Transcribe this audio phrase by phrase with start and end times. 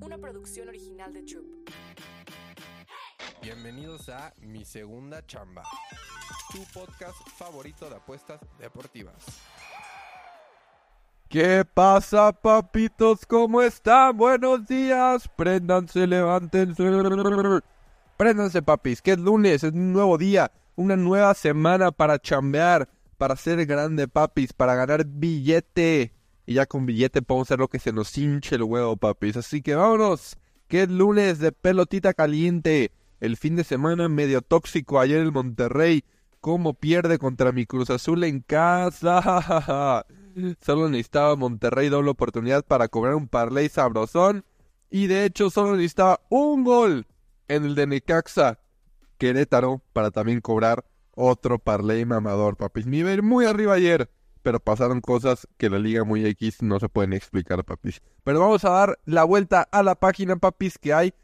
[0.00, 1.46] una producción original de Troop.
[3.42, 5.62] Bienvenidos a Mi Segunda Chamba,
[6.52, 9.26] tu podcast favorito de apuestas deportivas.
[11.28, 13.24] ¿Qué pasa, papitos?
[13.26, 14.16] ¿Cómo están?
[14.16, 15.28] Buenos días.
[15.36, 16.82] Préndanse, levántense.
[18.16, 23.36] Préndanse, papis, que es lunes, es un nuevo día, una nueva semana para chambear, para
[23.36, 26.12] ser grande, papis, para ganar billete.
[26.46, 29.36] Y ya con billete podemos hacer lo que se nos hinche el huevo, papis.
[29.36, 30.36] Así que vámonos,
[30.68, 32.92] que es lunes de pelotita caliente.
[33.20, 36.04] El fin de semana medio tóxico ayer en Monterrey.
[36.40, 40.06] ¿Cómo pierde contra mi Cruz Azul en casa?
[40.62, 44.44] Solo necesitaba Monterrey doble oportunidad para cobrar un parlay sabrosón.
[44.90, 47.06] Y de hecho solo necesitaba un gol
[47.46, 48.58] en el de Necaxa
[49.18, 50.84] Querétaro para también cobrar
[51.14, 52.86] otro parlay mamador, papis.
[52.86, 54.10] Me iba a ir muy arriba ayer,
[54.42, 58.02] pero pasaron cosas que la Liga Muy X no se pueden explicar, papis.
[58.24, 61.14] Pero vamos a dar la vuelta a la página, papis, que hay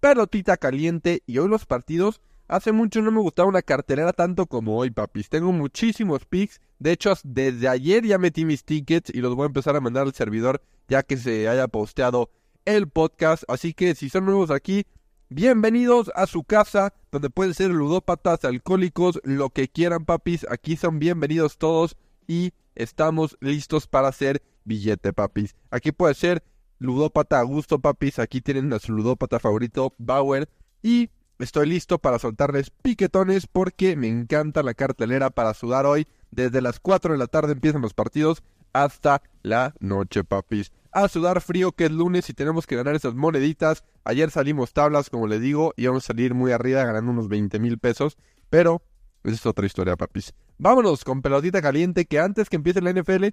[0.00, 2.20] pelotita caliente y hoy los partidos.
[2.46, 5.30] Hace mucho no me gustaba una cartelera tanto como hoy, papis.
[5.30, 6.60] Tengo muchísimos picks.
[6.78, 10.02] De hecho, desde ayer ya metí mis tickets y los voy a empezar a mandar
[10.02, 12.30] al servidor ya que se haya posteado
[12.64, 13.44] el podcast.
[13.48, 14.84] Así que si son nuevos aquí,
[15.30, 20.46] bienvenidos a su casa, donde pueden ser ludópatas, alcohólicos, lo que quieran, papis.
[20.50, 21.96] Aquí son bienvenidos todos
[22.26, 25.54] y estamos listos para hacer billete, papis.
[25.70, 26.42] Aquí puede ser
[26.78, 28.18] ludópata a gusto, papis.
[28.18, 30.48] Aquí tienen a su ludópata favorito, Bauer.
[30.82, 36.06] Y estoy listo para soltarles piquetones porque me encanta la cartelera para sudar hoy.
[36.30, 40.72] Desde las 4 de la tarde empiezan los partidos hasta la noche, papis.
[40.90, 43.84] A sudar frío que es lunes y tenemos que ganar esas moneditas.
[44.04, 47.58] Ayer salimos tablas, como les digo, y vamos a salir muy arriba ganando unos 20
[47.58, 48.16] mil pesos.
[48.50, 48.82] Pero
[49.24, 50.34] esa es otra historia, papis.
[50.58, 53.28] Vámonos con pelotita caliente, que antes que empiece la NFL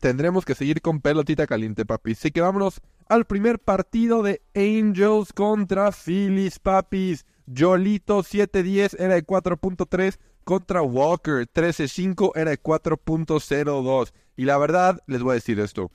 [0.00, 2.18] tendremos que seguir con pelotita caliente, papis.
[2.18, 7.26] Así que vámonos al primer partido de Angels contra Phillies, papis.
[7.54, 14.12] Jolito 7-10 era de 4.3 contra Walker 13-5 era de 4.02.
[14.36, 15.90] Y la verdad, les voy a decir esto.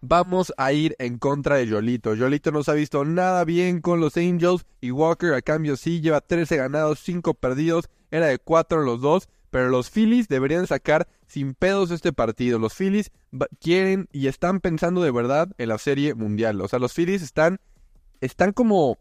[0.00, 2.14] Vamos a ir en contra de Yolito.
[2.14, 6.00] Yolito no se ha visto nada bien con los Angels y Walker a cambio sí
[6.00, 11.06] lleva 13 ganados, 5 perdidos, era de 4 los dos, pero los Phillies deberían sacar
[11.26, 12.58] sin pedos este partido.
[12.58, 13.12] Los Phillies
[13.60, 16.58] quieren y están pensando de verdad en la serie mundial.
[16.62, 17.60] O sea, los Phillies están
[18.22, 18.98] están como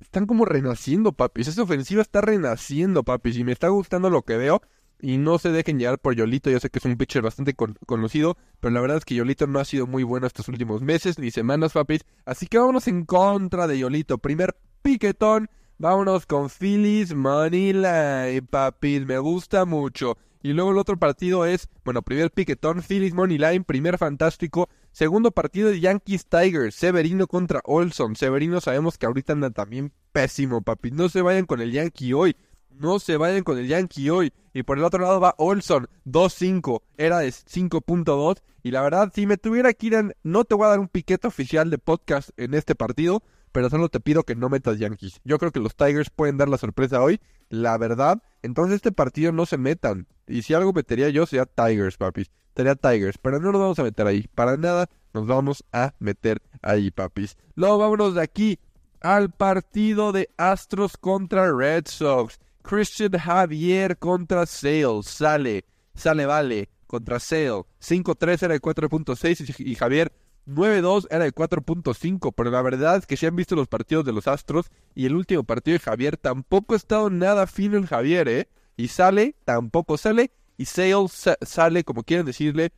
[0.00, 1.46] están como renaciendo, papis.
[1.46, 4.60] Esa ofensiva está renaciendo, papis, y me está gustando lo que veo.
[5.00, 8.36] Y no se dejen llevar por Yolito, yo sé que es un pitcher bastante conocido,
[8.58, 11.30] pero la verdad es que Yolito no ha sido muy bueno estos últimos meses ni
[11.30, 12.04] semanas, papis.
[12.24, 14.18] Así que vámonos en contra de Yolito.
[14.18, 15.48] Primer piquetón,
[15.78, 20.16] vámonos con Phillies Moneyline, papis, me gusta mucho.
[20.42, 24.68] Y luego el otro partido es, bueno, primer piquetón, Phillies Moneyline, primer fantástico.
[24.92, 28.14] Segundo partido de Yankees Tigers, Severino contra Olson.
[28.14, 30.92] Severino sabemos que ahorita anda también pésimo, papis.
[30.92, 32.36] No se vayan con el Yankee hoy.
[32.70, 34.32] No se vayan con el Yankee hoy.
[34.54, 36.82] Y por el otro lado va Olson, 2-5.
[36.96, 38.40] Era de 5.2.
[38.62, 41.26] Y la verdad, si me tuviera que ir, no te voy a dar un piquete
[41.26, 43.22] oficial de podcast en este partido.
[43.56, 45.18] Pero solo te pido que no metas Yankees.
[45.24, 47.22] Yo creo que los Tigers pueden dar la sorpresa hoy.
[47.48, 48.22] La verdad.
[48.42, 50.06] Entonces este partido no se metan.
[50.26, 52.30] Y si algo metería yo sería Tigers, papis.
[52.54, 53.16] Sería Tigers.
[53.16, 54.28] Pero no nos vamos a meter ahí.
[54.34, 57.38] Para nada nos vamos a meter ahí, papis.
[57.54, 58.58] Luego vámonos de aquí
[59.00, 62.38] al partido de Astros contra Red Sox.
[62.60, 65.02] Christian Javier contra Sale.
[65.02, 66.68] Sale, sale, vale.
[66.86, 67.62] Contra Sale.
[67.80, 70.12] 5-3 era de 4.6 y Javier
[70.46, 72.32] 9-2 era de 4.5.
[72.34, 75.16] Pero la verdad es que si han visto los partidos de los Astros y el
[75.16, 78.48] último partido de Javier tampoco ha estado nada fino el Javier, ¿eh?
[78.76, 80.30] Y sale, tampoco sale.
[80.58, 80.94] Y Sale
[81.42, 82.72] sale, como quieren decirle,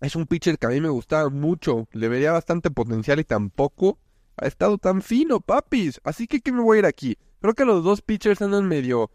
[0.00, 1.88] es un pitcher que a mí me gustaba mucho.
[1.92, 3.98] Le vería bastante potencial y tampoco
[4.36, 6.00] ha estado tan fino, papis.
[6.04, 7.18] Así que, ¿qué me voy a ir aquí?
[7.40, 9.10] Creo que los dos pitchers andan medio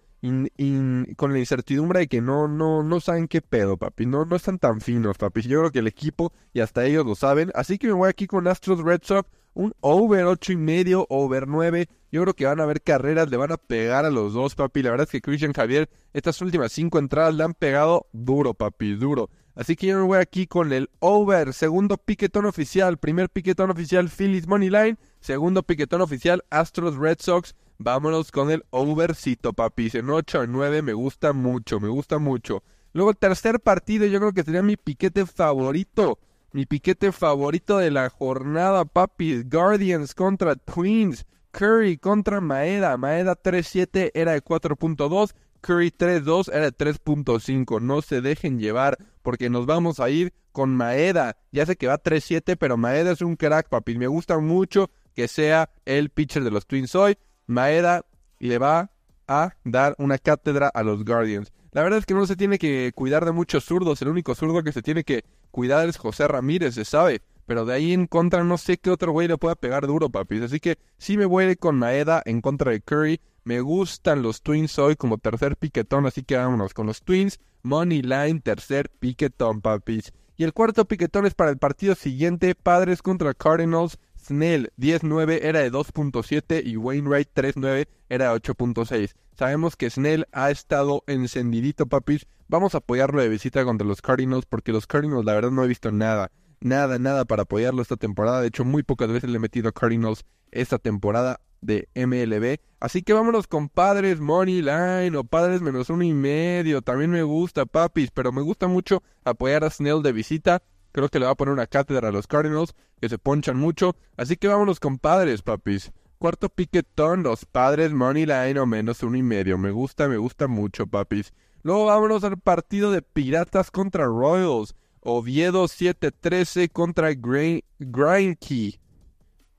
[1.15, 4.05] con la incertidumbre de que no, no, no saben qué pedo, papi.
[4.05, 5.41] No, no están tan finos, papi.
[5.41, 7.51] Yo creo que el equipo y hasta ellos lo saben.
[7.55, 9.29] Así que me voy aquí con Astros Red Sox.
[9.53, 11.87] Un over ocho y medio, over 9.
[12.11, 14.83] Yo creo que van a haber carreras, le van a pegar a los dos, papi.
[14.83, 18.95] La verdad es que Christian Javier, estas últimas cinco entradas le han pegado duro, papi,
[18.95, 19.29] duro.
[19.55, 21.53] Así que yo me voy aquí con el over.
[21.53, 22.97] Segundo piquetón oficial.
[22.97, 24.97] Primer piquetón oficial Phillies Money Line.
[25.25, 27.55] Segundo piquetón oficial Astros Red Sox.
[27.79, 29.89] Vámonos con el overcito, papi.
[29.93, 32.61] En 8 a 9 me gusta mucho, me gusta mucho.
[32.93, 36.19] Luego el tercer partido yo creo que sería mi piquete favorito.
[36.51, 39.41] Mi piquete favorito de la jornada, papi.
[39.41, 41.25] Guardians contra Twins.
[41.49, 42.95] Curry contra Maeda.
[42.95, 45.33] Maeda 3-7 era de 4.2.
[45.61, 47.81] Curry 3-2 era de 3.5.
[47.81, 51.35] No se dejen llevar porque nos vamos a ir con Maeda.
[51.51, 53.97] Ya sé que va 3-7, pero Maeda es un crack, papi.
[53.97, 57.17] Me gusta mucho que sea el pitcher de los Twins hoy.
[57.47, 58.05] Maeda
[58.39, 58.91] le va
[59.27, 61.51] a dar una cátedra a los Guardians.
[61.71, 64.01] La verdad es que no se tiene que cuidar de muchos zurdos.
[64.01, 67.21] El único zurdo que se tiene que cuidar es José Ramírez, se sabe.
[67.45, 70.41] Pero de ahí en contra no sé qué otro güey le pueda pegar duro, papis.
[70.41, 73.19] Así que sí me voy con Maeda en contra de Curry.
[73.43, 77.39] Me gustan los Twins hoy como tercer piquetón, así que vámonos con los Twins.
[77.61, 80.13] Money line, tercer piquetón, papis.
[80.37, 83.97] Y el cuarto piquetón es para el partido siguiente, Padres contra Cardinals.
[84.25, 89.13] Snell 10-9 era de 2.7 y Wainwright 3-9 era de 8.6.
[89.37, 92.25] Sabemos que Snell ha estado encendidito, papis.
[92.47, 95.67] Vamos a apoyarlo de visita contra los Cardinals porque los Cardinals la verdad no he
[95.67, 96.31] visto nada.
[96.59, 98.41] Nada, nada para apoyarlo esta temporada.
[98.41, 102.59] De hecho, muy pocas veces le he metido a Cardinals esta temporada de MLB.
[102.79, 106.81] Así que vámonos con Padres Money Line o Padres menos uno y medio.
[106.81, 110.63] También me gusta, papis, pero me gusta mucho apoyar a Snell de visita.
[110.95, 113.97] Creo que le va a poner una cátedra a los Cardinals, que se ponchan mucho.
[114.15, 115.91] Así que vámonos con Padres, papis.
[116.19, 119.57] Cuarto piquetón, los Padres Money Line o menos uno y medio.
[119.57, 121.33] Me gusta, me gusta mucho, papis.
[121.63, 124.73] Luego vámonos al partido de Piratas contra Royals.
[125.01, 128.79] Oviedo 7-13 contra Greinke.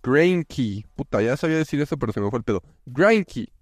[0.02, 0.86] Greinke.
[0.94, 2.62] Puta, ya sabía decir eso, pero se me fue el pedo.
[2.86, 3.52] Greinke.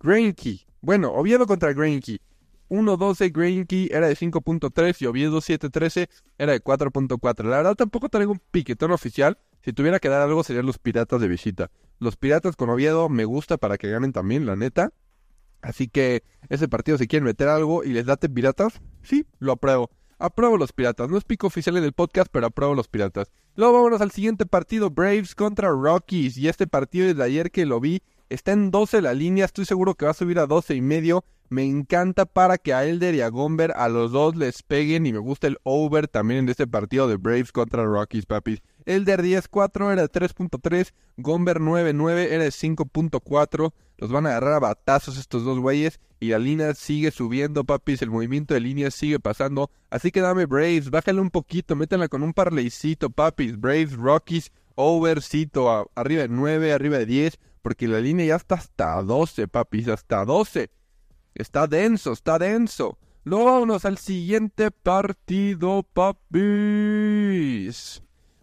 [0.00, 0.66] Greinke.
[0.80, 2.22] Bueno, Oviedo contra Greinke.
[2.68, 6.08] 1-12 Greinke era de 5.3 y Oviedo 7-13
[6.38, 7.44] era de 4.4.
[7.44, 9.38] La verdad tampoco traigo un piquetón oficial.
[9.62, 11.70] Si tuviera que dar algo serían los Piratas de visita.
[11.98, 14.92] Los Piratas con Oviedo me gusta para que ganen también, la neta.
[15.62, 19.90] Así que ese partido si quieren meter algo y les date Piratas, sí, lo apruebo.
[20.18, 21.10] Apruebo los piratas.
[21.10, 23.30] No es pico oficial en el podcast, pero apruebo los piratas.
[23.56, 26.36] Luego vámonos al siguiente partido, Braves contra Rockies.
[26.36, 29.44] Y este partido desde ayer que lo vi, está en 12 la línea.
[29.44, 31.24] Estoy seguro que va a subir a 12 y medio.
[31.48, 35.06] Me encanta para que a Elder y a Gomber a los dos les peguen.
[35.06, 38.62] Y me gusta el over también en este partido de Braves contra Rockies, papis.
[38.86, 40.92] Elder 10-4 era de 3.3.
[41.16, 43.72] Gomber 9-9 era de 5.4.
[43.98, 46.00] Los van a agarrar a batazos estos dos güeyes.
[46.20, 48.02] Y la línea sigue subiendo, papis.
[48.02, 49.70] El movimiento de línea sigue pasando.
[49.90, 50.90] Así que dame Braves.
[50.90, 51.76] Bájale un poquito.
[51.76, 53.60] Métanla con un parleycito, papis.
[53.60, 55.90] Braves, Rockies, overcito.
[55.94, 57.38] arriba de 9, arriba de 10.
[57.62, 59.88] Porque la línea ya está hasta 12, papis.
[59.88, 60.70] Hasta 12.
[61.34, 62.96] Está denso, está denso.
[63.24, 66.40] Luego vámonos al siguiente partido, papis.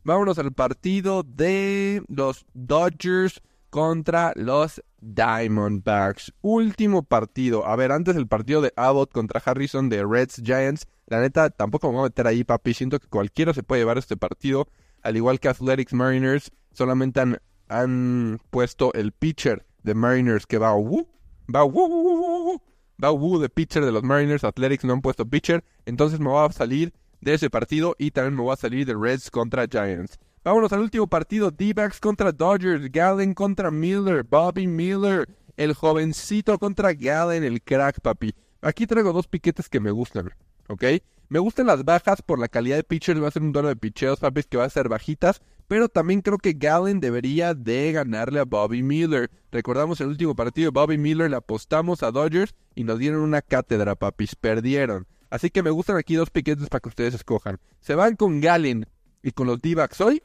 [0.03, 6.33] Vámonos al partido de los Dodgers contra los Diamondbacks.
[6.41, 7.65] Último partido.
[7.65, 10.87] A ver, antes del partido de Abbott contra Harrison de Reds Giants.
[11.05, 12.73] La neta, tampoco me voy a meter ahí, papi.
[12.73, 14.67] Siento que cualquiera se puede llevar este partido.
[15.01, 17.39] Al igual que Athletics Mariners, solamente han,
[17.69, 21.07] han puesto el pitcher de Mariners que va uh,
[21.53, 22.61] va uh,
[23.03, 24.43] va uh, de pitcher de los Mariners.
[24.43, 25.63] Athletics no han puesto pitcher.
[25.85, 28.95] Entonces me va a salir de ese partido y también me va a salir de
[28.95, 30.19] Reds contra Giants.
[30.43, 36.93] Vámonos al último partido, D-backs contra Dodgers, Gallen contra Miller, Bobby Miller, el jovencito contra
[36.93, 38.33] Gallen, el crack, papi.
[38.61, 40.31] Aquí traigo dos piquetes que me gustan,
[40.67, 40.83] ¿ok?
[41.29, 43.75] Me gustan las bajas por la calidad de pitchers, va a ser un duelo de
[43.75, 48.41] picheos, papi, que va a ser bajitas, pero también creo que Gallen debería de ganarle
[48.41, 49.31] a Bobby Miller.
[49.53, 53.41] Recordamos el último partido de Bobby Miller, le apostamos a Dodgers y nos dieron una
[53.41, 55.07] cátedra, papis, perdieron.
[55.29, 57.57] Así que me gustan aquí dos piquetes para que ustedes escojan.
[57.79, 58.85] ¿Se van con Gallen
[59.23, 60.21] y con los D-backs hoy?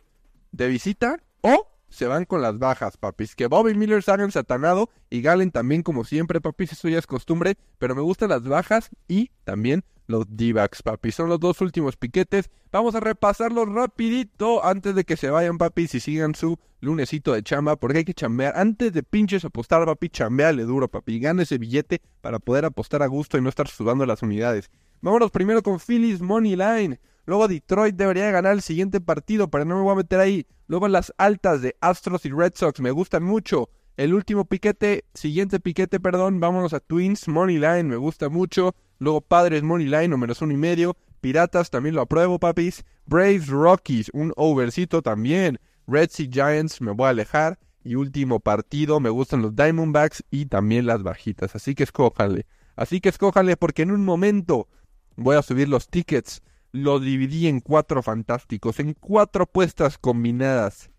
[0.51, 3.37] de visita o se van con las bajas, papis.
[3.37, 6.73] Que Bobby Miller salgan satanado y Galen también como siempre, papis.
[6.73, 11.15] Eso ya es costumbre, pero me gustan las bajas y también los D-backs, papis.
[11.15, 12.51] Son los dos últimos piquetes.
[12.73, 17.43] Vamos a repasarlos rapidito antes de que se vayan, papis, y sigan su lunesito de
[17.43, 18.57] chamba, porque hay que chambear.
[18.57, 21.19] Antes de pinches apostar, papi, chambeale duro, papi.
[21.19, 24.71] Gane ese billete para poder apostar a gusto y no estar sudando las unidades.
[25.01, 27.01] Vámonos primero con Phillies Money Line.
[27.27, 30.47] Luego Detroit debería ganar el siguiente partido, pero no me voy a meter ahí.
[30.69, 33.69] Luego las altas de Astros y Red Sox me gustan mucho.
[33.97, 38.75] El último piquete, siguiente piquete, perdón, vámonos a Twins Money Line, me gusta mucho.
[38.99, 40.97] Luego Padres Money Line menos uno y medio.
[41.21, 42.85] Piratas también lo apruebo, papis.
[43.07, 45.59] Braves Rockies, un overcito también.
[45.87, 47.59] Reds y Giants me voy a alejar.
[47.85, 51.55] Y último partido, me gustan los Diamondbacks y también las bajitas.
[51.55, 52.47] Así que escójanle.
[52.75, 54.69] Así que escójanle porque en un momento
[55.17, 60.91] voy a subir los tickets lo dividí en cuatro fantásticos, en cuatro apuestas combinadas.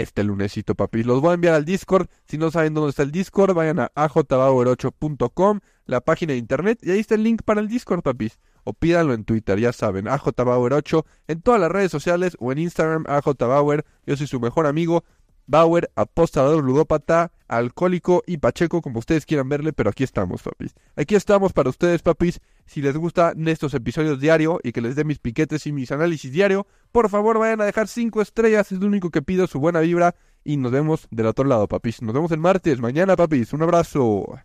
[0.00, 1.02] Este lunesito, papi.
[1.02, 2.08] Los voy a enviar al Discord.
[2.26, 6.90] Si no saben dónde está el Discord, vayan a ajbauer8.com, la página de internet, y
[6.90, 8.38] ahí está el link para el Discord, papis.
[8.64, 13.04] O pídanlo en Twitter, ya saben, ajbauer8, en todas las redes sociales o en Instagram,
[13.08, 13.84] ajbauer.
[14.06, 15.04] Yo soy su mejor amigo.
[15.50, 20.76] Bauer, apostador, ludópata, alcohólico y pacheco, como ustedes quieran verle, pero aquí estamos, papis.
[20.94, 22.38] Aquí estamos para ustedes, papis.
[22.66, 26.30] Si les gustan estos episodios diario y que les dé mis piquetes y mis análisis
[26.30, 29.80] diario, por favor vayan a dejar cinco estrellas, es lo único que pido, su buena
[29.80, 30.14] vibra.
[30.44, 32.00] Y nos vemos del otro lado, papis.
[32.00, 33.52] Nos vemos el martes, mañana, papis.
[33.52, 34.38] Un abrazo.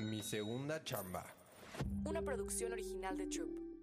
[0.00, 1.26] Mi segunda chamba.
[2.06, 3.73] Una producción original de Troop.